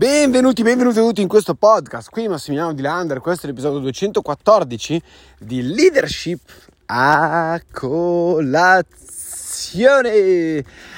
Benvenuti, 0.00 0.62
benvenuti 0.62 0.98
tutti 0.98 1.20
in 1.20 1.28
questo 1.28 1.54
podcast. 1.54 2.08
Qui 2.08 2.26
Massimiliano 2.26 2.72
Di 2.72 2.80
Lander, 2.80 3.20
questo 3.20 3.44
è 3.44 3.50
l'episodio 3.50 3.80
214 3.80 5.02
di 5.38 5.60
Leadership 5.60 6.40
a 6.86 7.60
colazione. 7.70 8.94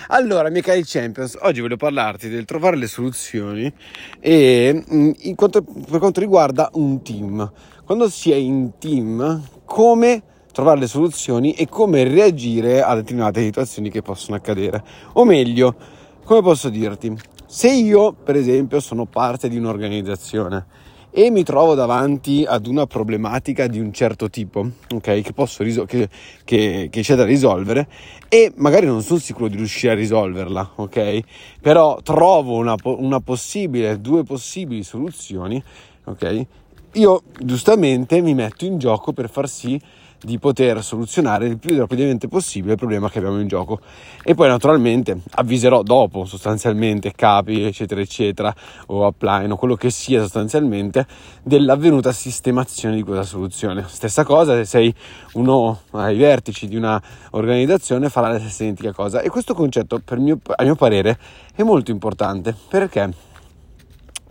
Allora, 0.07 0.51
miei 0.51 0.63
cari 0.63 0.85
Champions, 0.85 1.37
oggi 1.41 1.61
voglio 1.61 1.77
parlarti 1.77 2.29
del 2.29 2.45
trovare 2.45 2.77
le 2.77 2.87
soluzioni 2.87 3.75
e 4.21 4.85
mm, 4.89 5.11
quanto, 5.35 5.63
per 5.63 5.99
quanto 5.99 6.21
riguarda 6.21 6.71
un 6.75 7.03
team. 7.03 7.53
Quando 7.85 8.09
si 8.09 8.31
è 8.31 8.37
in 8.37 8.79
team, 8.79 9.43
come 9.65 10.23
trovare 10.53 10.79
le 10.79 10.87
soluzioni 10.87 11.55
e 11.55 11.67
come 11.69 12.05
reagire 12.05 12.83
a 12.83 12.95
determinate 12.95 13.41
situazioni 13.41 13.91
che 13.91 14.01
possono 14.01 14.37
accadere. 14.37 14.81
O 15.15 15.25
meglio, 15.25 15.75
come 16.23 16.41
posso 16.41 16.69
dirti? 16.69 17.32
Se 17.55 17.71
io, 17.71 18.15
per 18.15 18.35
esempio, 18.35 18.81
sono 18.81 19.05
parte 19.05 19.47
di 19.51 19.59
un'organizzazione 19.59 20.65
e 21.11 21.29
mi 21.29 21.43
trovo 21.43 21.75
davanti 21.75 22.47
ad 22.49 22.67
una 22.67 22.87
problematica 22.87 23.67
di 23.67 23.79
un 23.79 23.93
certo 23.93 24.31
tipo, 24.31 24.67
ok, 24.91 25.21
che, 25.21 25.35
risol- 25.59 25.87
che, 25.87 26.09
che, 26.45 26.89
che 26.91 27.01
c'è 27.03 27.15
da 27.15 27.27
risolvere 27.27 27.87
e 28.31 28.51
magari 28.57 28.87
non 28.87 29.03
sono 29.03 29.19
sicuro 29.19 29.49
di 29.49 29.57
riuscire 29.59 29.93
a 29.93 29.97
risolverla, 29.97 30.71
ok, 30.77 31.21
però 31.61 32.01
trovo 32.03 32.57
una, 32.57 32.75
una 32.85 33.21
possibile, 33.21 34.01
due 34.01 34.25
possibili 34.25 34.83
soluzioni, 34.83 35.63
ok, 36.05 36.47
io 36.93 37.23
giustamente 37.39 38.23
mi 38.23 38.33
metto 38.33 38.65
in 38.65 38.79
gioco 38.79 39.13
per 39.13 39.29
far 39.29 39.47
sì 39.47 39.79
di 40.23 40.39
poter 40.39 40.83
soluzionare 40.83 41.47
il 41.47 41.59
più 41.59 41.77
rapidamente 41.77 42.29
possibile 42.29 42.73
il 42.73 42.79
problema 42.79 43.11
che 43.11 43.19
abbiamo 43.19 43.41
in 43.41 43.49
gioco. 43.49 43.81
E 44.23 44.35
poi 44.35 44.49
naturalmente 44.49 45.21
avviserò 45.33 45.83
dopo 45.83 46.25
sostanzialmente 46.25 47.13
capi 47.13 47.63
eccetera 47.63 48.01
eccetera 48.01 48.55
o 48.87 49.07
upline 49.07 49.53
o 49.53 49.57
quello 49.57 49.75
che 49.75 49.91
sia 49.91 50.21
sostanzialmente 50.21 51.07
dell'avvenuta 51.43 52.13
sistemazione 52.13 52.97
di 52.97 53.03
questa 53.03 53.25
soluzione. 53.25 53.85
Stessa 53.89 54.25
cosa 54.25 54.55
se 54.55 54.65
sei 54.65 54.95
uno 55.35 55.81
ai 55.93 56.17
vertici 56.17 56.69
di 56.69 56.77
una 56.77 57.01
organizzazione 57.31 58.09
farà 58.09 58.29
la 58.29 58.39
stessa 58.39 58.63
identica 58.63 58.93
cosa. 58.93 59.21
E 59.21 59.29
questo 59.29 59.55
concetto 59.55 60.01
mio, 60.17 60.39
a 60.45 60.63
mio 60.63 60.75
parere 60.75 61.19
è 61.55 61.63
molto 61.63 61.91
importante. 61.91 62.55
Perché 62.69 63.31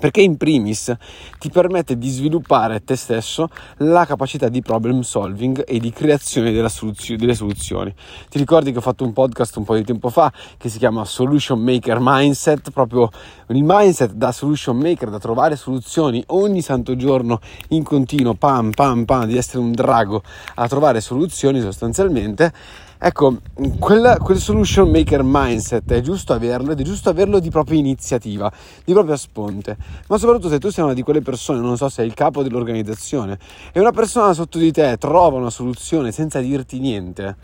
perché 0.01 0.21
in 0.21 0.35
primis 0.35 0.91
ti 1.37 1.51
permette 1.51 1.95
di 1.95 2.09
sviluppare 2.09 2.83
te 2.83 2.95
stesso 2.95 3.49
la 3.77 4.03
capacità 4.07 4.49
di 4.49 4.63
problem 4.63 5.01
solving 5.01 5.63
e 5.67 5.77
di 5.77 5.91
creazione 5.91 6.51
soluzio- 6.69 7.15
delle 7.17 7.35
soluzioni. 7.35 7.93
Ti 8.27 8.39
ricordi 8.39 8.71
che 8.71 8.79
ho 8.79 8.81
fatto 8.81 9.03
un 9.03 9.13
podcast 9.13 9.55
un 9.57 9.63
po' 9.63 9.75
di 9.75 9.83
tempo 9.83 10.09
fa 10.09 10.33
che 10.57 10.69
si 10.69 10.79
chiama 10.79 11.05
Solution 11.05 11.59
Maker 11.59 11.99
Mindset, 12.01 12.71
proprio 12.71 13.11
il 13.49 13.63
mindset 13.63 14.13
da 14.13 14.31
solution 14.31 14.75
maker, 14.75 15.11
da 15.11 15.19
trovare 15.19 15.55
soluzioni 15.55 16.23
ogni 16.27 16.63
santo 16.63 16.95
giorno 16.95 17.39
in 17.69 17.83
continuo, 17.83 18.33
pam 18.33 18.71
pam 18.71 19.05
pam, 19.05 19.25
di 19.25 19.37
essere 19.37 19.59
un 19.59 19.71
drago 19.71 20.23
a 20.55 20.67
trovare 20.67 20.99
soluzioni 20.99 21.61
sostanzialmente 21.61 22.51
Ecco, 23.03 23.37
quel, 23.79 24.17
quel, 24.19 24.37
solution 24.37 24.87
maker 24.87 25.23
mindset 25.23 25.91
è 25.91 26.01
giusto 26.01 26.33
averlo 26.33 26.73
ed 26.73 26.81
è 26.81 26.83
giusto 26.83 27.09
averlo 27.09 27.39
di 27.39 27.49
propria 27.49 27.79
iniziativa, 27.79 28.51
di 28.85 28.93
propria 28.93 29.17
sponte. 29.17 29.75
Ma 30.07 30.19
soprattutto 30.19 30.49
se 30.49 30.59
tu 30.59 30.69
sei 30.69 30.83
una 30.83 30.93
di 30.93 31.01
quelle 31.01 31.23
persone, 31.23 31.59
non 31.61 31.77
so 31.77 31.89
se 31.89 32.03
è 32.03 32.05
il 32.05 32.13
capo 32.13 32.43
dell'organizzazione, 32.43 33.39
e 33.73 33.79
una 33.79 33.91
persona 33.91 34.33
sotto 34.33 34.59
di 34.59 34.71
te 34.71 34.97
trova 34.99 35.39
una 35.39 35.49
soluzione 35.49 36.11
senza 36.11 36.41
dirti 36.41 36.77
niente, 36.77 37.37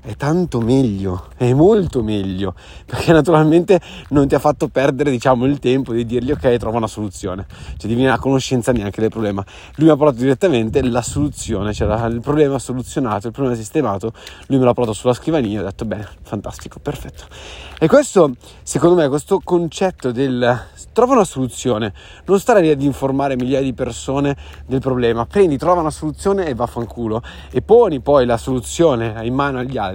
è 0.00 0.14
tanto 0.16 0.60
meglio, 0.60 1.26
è 1.36 1.52
molto 1.52 2.02
meglio, 2.02 2.54
perché 2.86 3.12
naturalmente 3.12 3.80
non 4.10 4.28
ti 4.28 4.34
ha 4.34 4.38
fatto 4.38 4.68
perdere, 4.68 5.10
diciamo, 5.10 5.44
il 5.44 5.58
tempo 5.58 5.92
di 5.92 6.06
dirgli 6.06 6.30
ok, 6.30 6.56
trova 6.56 6.78
una 6.78 6.86
soluzione, 6.86 7.46
cioè 7.76 7.88
di 7.88 7.94
venire 7.94 8.12
a 8.12 8.18
conoscenza 8.18 8.72
neanche 8.72 9.00
del 9.00 9.10
problema. 9.10 9.44
Lui 9.76 9.86
mi 9.86 9.92
ha 9.92 9.96
portato 9.96 10.20
direttamente 10.20 10.82
la 10.82 11.02
soluzione, 11.02 11.72
cioè 11.72 12.06
il 12.06 12.20
problema 12.20 12.58
soluzionato, 12.58 13.26
il 13.26 13.32
problema 13.32 13.56
sistemato, 13.56 14.12
lui 14.46 14.58
me 14.58 14.64
l'ha 14.64 14.74
portato 14.74 14.96
sulla 14.96 15.14
scrivania 15.14 15.58
e 15.58 15.62
ho 15.62 15.64
detto 15.64 15.84
bene, 15.84 16.08
fantastico, 16.22 16.78
perfetto. 16.80 17.24
E 17.78 17.86
questo, 17.86 18.34
secondo 18.62 18.96
me, 18.96 19.08
questo 19.08 19.40
concetto 19.42 20.10
del 20.10 20.66
trova 20.98 21.12
una 21.12 21.24
soluzione, 21.24 21.92
non 22.24 22.40
stare 22.40 22.60
lì 22.60 22.70
ad 22.70 22.82
informare 22.82 23.36
migliaia 23.36 23.62
di 23.62 23.72
persone 23.72 24.36
del 24.66 24.80
problema, 24.80 25.26
prendi, 25.26 25.56
trova 25.56 25.80
una 25.80 25.92
soluzione 25.92 26.46
e 26.46 26.54
vaffanculo 26.54 27.22
e 27.52 27.62
poni 27.62 28.00
poi 28.00 28.26
la 28.26 28.36
soluzione 28.36 29.14
in 29.22 29.32
mano 29.32 29.58
agli 29.58 29.76
altri. 29.76 29.87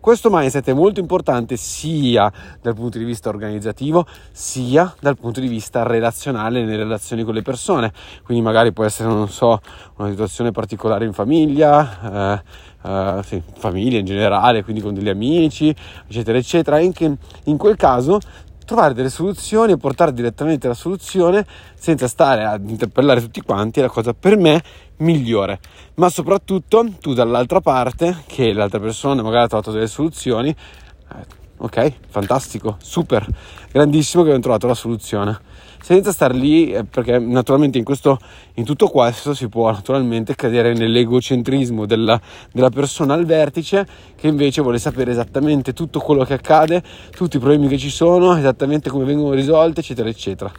Questo 0.00 0.28
mindset 0.30 0.68
è 0.68 0.72
molto 0.72 1.00
importante 1.00 1.56
sia 1.56 2.30
dal 2.60 2.74
punto 2.74 2.98
di 2.98 3.04
vista 3.04 3.28
organizzativo 3.28 4.06
sia 4.32 4.94
dal 5.00 5.16
punto 5.16 5.40
di 5.40 5.48
vista 5.48 5.82
relazionale 5.82 6.64
nelle 6.64 6.76
relazioni 6.76 7.22
con 7.24 7.34
le 7.34 7.42
persone. 7.42 7.92
Quindi 8.24 8.42
magari 8.42 8.72
può 8.72 8.84
essere, 8.84 9.08
non 9.08 9.28
so, 9.28 9.60
una 9.96 10.10
situazione 10.10 10.50
particolare 10.50 11.04
in 11.04 11.12
famiglia, 11.12 12.40
eh, 12.40 12.72
Uh, 12.84 13.22
sì, 13.22 13.42
famiglia 13.56 13.96
in 13.96 14.04
generale, 14.04 14.62
quindi 14.62 14.82
con 14.82 14.92
degli 14.92 15.08
amici, 15.08 15.74
eccetera, 16.06 16.36
eccetera. 16.36 16.76
Anche 16.76 17.16
in 17.44 17.56
quel 17.56 17.76
caso 17.76 18.18
trovare 18.64 18.94
delle 18.94 19.10
soluzioni 19.10 19.72
e 19.72 19.76
portare 19.76 20.12
direttamente 20.12 20.68
la 20.68 20.74
soluzione 20.74 21.46
senza 21.74 22.08
stare 22.08 22.44
ad 22.44 22.68
interpellare 22.68 23.20
tutti 23.20 23.40
quanti 23.42 23.80
è 23.80 23.82
la 23.82 23.88
cosa 23.88 24.12
per 24.14 24.36
me 24.36 24.62
migliore. 24.98 25.60
Ma 25.94 26.08
soprattutto 26.08 26.84
tu 27.00 27.14
dall'altra 27.14 27.60
parte, 27.60 28.24
che 28.26 28.52
l'altra 28.52 28.80
persona 28.80 29.22
magari 29.22 29.44
ha 29.44 29.48
trovato 29.48 29.70
delle 29.70 29.86
soluzioni, 29.86 30.50
eh, 30.50 31.42
ok, 31.64 31.92
fantastico, 32.08 32.76
super, 32.80 33.26
grandissimo 33.72 34.22
che 34.22 34.28
abbiamo 34.28 34.42
trovato 34.42 34.66
la 34.66 34.74
soluzione 34.74 35.40
senza 35.84 36.12
star 36.12 36.34
lì, 36.34 36.72
eh, 36.72 36.84
perché 36.84 37.18
naturalmente 37.18 37.76
in, 37.76 37.84
questo, 37.84 38.18
in 38.54 38.64
tutto 38.64 38.88
questo 38.88 39.34
si 39.34 39.48
può 39.48 39.70
naturalmente 39.70 40.34
cadere 40.34 40.72
nell'egocentrismo 40.72 41.84
della, 41.84 42.18
della 42.52 42.70
persona 42.70 43.12
al 43.12 43.26
vertice 43.26 43.86
che 44.16 44.28
invece 44.28 44.62
vuole 44.62 44.78
sapere 44.78 45.10
esattamente 45.10 45.74
tutto 45.74 46.00
quello 46.00 46.24
che 46.24 46.32
accade, 46.32 46.82
tutti 47.10 47.36
i 47.36 47.38
problemi 47.38 47.68
che 47.68 47.76
ci 47.76 47.90
sono, 47.90 48.34
esattamente 48.34 48.88
come 48.88 49.04
vengono 49.04 49.34
risolti, 49.34 49.80
eccetera, 49.80 50.08
eccetera. 50.08 50.50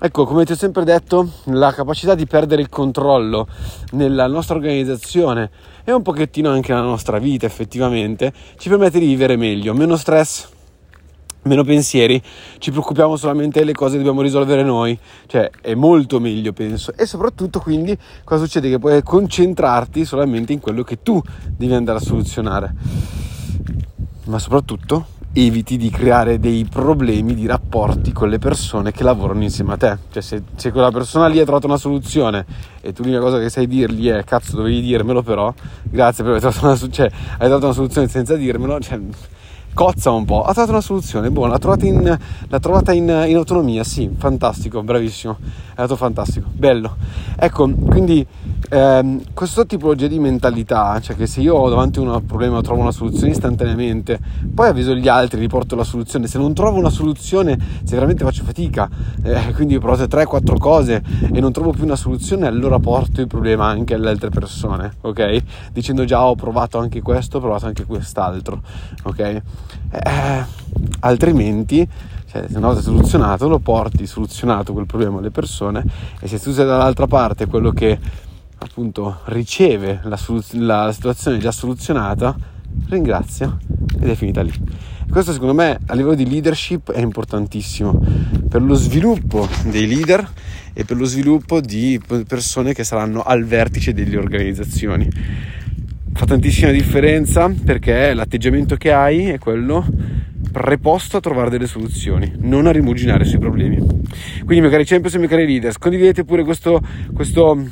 Ecco, 0.00 0.26
come 0.26 0.44
ti 0.44 0.52
ho 0.52 0.56
sempre 0.56 0.84
detto, 0.84 1.28
la 1.46 1.72
capacità 1.72 2.14
di 2.14 2.24
perdere 2.24 2.62
il 2.62 2.68
controllo 2.68 3.48
nella 3.92 4.28
nostra 4.28 4.54
organizzazione 4.54 5.50
e 5.82 5.90
un 5.90 6.02
pochettino 6.02 6.50
anche 6.50 6.72
nella 6.72 6.84
nostra 6.84 7.18
vita 7.18 7.46
effettivamente 7.46 8.32
ci 8.58 8.68
permette 8.68 9.00
di 9.00 9.06
vivere 9.06 9.34
meglio, 9.34 9.74
meno 9.74 9.96
stress, 9.96 10.48
meno 11.42 11.64
pensieri, 11.64 12.22
ci 12.58 12.70
preoccupiamo 12.70 13.16
solamente 13.16 13.58
delle 13.58 13.72
cose 13.72 13.92
che 13.92 13.98
dobbiamo 13.98 14.22
risolvere 14.22 14.62
noi, 14.62 14.96
cioè 15.26 15.50
è 15.60 15.74
molto 15.74 16.20
meglio 16.20 16.52
penso. 16.52 16.92
E 16.94 17.04
soprattutto 17.04 17.58
quindi 17.58 17.98
cosa 18.22 18.44
succede? 18.44 18.70
Che 18.70 18.78
puoi 18.78 19.02
concentrarti 19.02 20.04
solamente 20.04 20.52
in 20.52 20.60
quello 20.60 20.84
che 20.84 21.02
tu 21.02 21.20
devi 21.56 21.74
andare 21.74 21.98
a 21.98 22.02
soluzionare, 22.02 22.72
ma 24.26 24.38
soprattutto 24.38 25.16
eviti 25.46 25.76
di 25.76 25.90
creare 25.90 26.40
dei 26.40 26.64
problemi 26.64 27.34
di 27.34 27.46
rapporti 27.46 28.12
con 28.12 28.28
le 28.28 28.38
persone 28.38 28.90
che 28.90 29.04
lavorano 29.04 29.42
insieme 29.42 29.74
a 29.74 29.76
te. 29.76 29.98
Cioè, 30.10 30.22
se, 30.22 30.42
se, 30.56 30.72
quella 30.72 30.90
persona 30.90 31.28
lì 31.28 31.38
ha 31.38 31.44
trovato 31.44 31.66
una 31.66 31.76
soluzione 31.76 32.44
e 32.80 32.92
tu 32.92 33.02
l'unica 33.02 33.20
cosa 33.20 33.38
che 33.38 33.48
sai 33.48 33.66
dirgli 33.66 34.08
è 34.08 34.24
cazzo, 34.24 34.56
dovevi 34.56 34.80
dirmelo, 34.80 35.22
però 35.22 35.52
grazie 35.84 36.24
per 36.24 36.34
aver 36.34 36.52
trovato 36.52 36.84
una, 36.84 36.90
cioè, 36.92 37.06
hai 37.06 37.46
trovato 37.46 37.64
una 37.66 37.74
soluzione 37.74 38.08
senza 38.08 38.34
dirmelo. 38.34 38.80
Cioè, 38.80 38.98
cozza 39.74 40.10
un 40.10 40.24
po'. 40.24 40.42
Ha 40.42 40.50
trovato 40.52 40.72
una 40.72 40.80
soluzione, 40.80 41.30
buona, 41.30 41.52
l'ha 41.52 41.58
trovata 41.58 41.86
in, 41.86 42.18
l'ha 42.48 42.58
trovata 42.58 42.92
in, 42.92 43.04
in 43.28 43.36
autonomia, 43.36 43.84
sì, 43.84 44.10
fantastico, 44.16 44.82
bravissimo, 44.82 45.36
è 45.40 45.72
stato 45.74 45.94
fantastico, 45.94 46.48
bello. 46.52 46.96
Ecco, 47.38 47.70
quindi 47.70 48.26
ehm, 48.70 49.22
questa 49.34 49.64
tipologia 49.64 50.06
di 50.06 50.18
mentalità, 50.18 51.00
cioè 51.00 51.16
che 51.16 51.26
se 51.26 51.40
io 51.40 51.54
ho 51.54 51.68
davanti 51.68 51.98
un 51.98 52.24
problema 52.26 52.60
trovo 52.60 52.80
una 52.80 52.92
soluzione 52.92 53.32
istantaneamente, 53.32 54.18
poi 54.54 54.68
avviso 54.68 54.94
gli 54.94 55.08
altri, 55.08 55.40
riporto 55.40 55.76
la 55.76 55.84
soluzione, 55.84 56.26
se 56.26 56.38
non 56.38 56.54
trovo 56.54 56.78
una 56.78 56.90
soluzione, 56.90 57.58
se 57.84 57.94
veramente 57.94 58.24
faccio 58.24 58.44
fatica, 58.44 58.88
eh, 59.22 59.52
quindi 59.54 59.76
ho 59.76 59.80
provato 59.80 60.04
3-4 60.04 60.56
cose 60.58 61.02
e 61.32 61.40
non 61.40 61.52
trovo 61.52 61.70
più 61.70 61.84
una 61.84 61.96
soluzione, 61.96 62.46
allora 62.46 62.78
porto 62.78 63.20
il 63.20 63.26
problema 63.26 63.66
anche 63.66 63.94
alle 63.94 64.10
altre 64.10 64.30
persone, 64.30 64.94
ok? 65.00 65.42
Dicendo 65.72 66.04
già 66.04 66.24
ho 66.24 66.34
provato 66.34 66.78
anche 66.78 67.00
questo, 67.02 67.38
ho 67.38 67.40
provato 67.40 67.66
anche 67.66 67.84
quest'altro, 67.84 68.62
ok? 69.04 69.42
eh, 69.90 70.44
altrimenti 71.00 71.88
cioè, 72.30 72.44
se 72.48 72.58
una 72.58 72.66
volta 72.66 72.82
soluzionato 72.82 73.48
lo 73.48 73.58
porti 73.58 74.06
soluzionato 74.06 74.72
quel 74.74 74.86
problema 74.86 75.18
alle 75.18 75.30
persone 75.30 75.82
e 76.20 76.28
se 76.28 76.38
tu 76.38 76.52
sei 76.52 76.66
dall'altra 76.66 77.06
parte 77.06 77.46
quello 77.46 77.70
che 77.70 77.98
appunto 78.58 79.20
riceve 79.26 80.00
la, 80.04 80.16
soluz- 80.16 80.54
la 80.54 80.90
situazione 80.92 81.38
già 81.38 81.52
soluzionata 81.52 82.36
ringrazia 82.88 83.56
ed 84.00 84.08
è 84.08 84.14
finita 84.14 84.42
lì. 84.42 84.52
Questo 85.10 85.32
secondo 85.32 85.54
me 85.54 85.78
a 85.86 85.94
livello 85.94 86.14
di 86.14 86.28
leadership 86.28 86.92
è 86.92 87.00
importantissimo. 87.00 87.98
Per 88.48 88.62
lo 88.62 88.74
sviluppo 88.74 89.48
dei 89.64 89.86
leader 89.86 90.28
e 90.74 90.84
per 90.84 90.96
lo 90.96 91.06
sviluppo 91.06 91.60
di 91.60 92.00
persone 92.26 92.74
che 92.74 92.84
saranno 92.84 93.22
al 93.22 93.44
vertice 93.44 93.94
delle 93.94 94.16
organizzazioni. 94.16 95.08
Fa 96.12 96.26
tantissima 96.26 96.70
differenza 96.70 97.52
perché 97.64 98.12
l'atteggiamento 98.12 98.76
che 98.76 98.92
hai 98.92 99.26
è 99.30 99.38
quello 99.38 99.84
preposto 100.50 101.18
a 101.18 101.20
trovare 101.20 101.50
delle 101.50 101.66
soluzioni, 101.66 102.32
non 102.40 102.66
a 102.66 102.70
rimuginare 102.70 103.24
sui 103.24 103.38
problemi. 103.38 103.76
Quindi, 103.76 104.60
miei 104.60 104.70
cari 104.70 104.84
champions 104.84 105.14
e 105.14 105.18
miei 105.18 105.30
cari 105.30 105.46
leaders, 105.46 105.78
condividete 105.78 106.24
pure 106.24 106.44
questo, 106.44 106.80
questo 107.12 107.66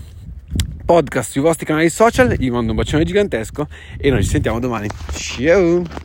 podcast 0.87 1.33
sui 1.33 1.41
vostri 1.43 1.67
canali 1.67 1.91
social. 1.91 2.37
Vi 2.37 2.50
mando 2.50 2.71
un 2.71 2.77
bacione 2.77 3.05
gigantesco 3.05 3.67
e 3.99 4.09
noi 4.09 4.23
ci 4.23 4.31
sentiamo 4.31 4.61
domani. 4.61 4.88
Ciao! 5.12 6.05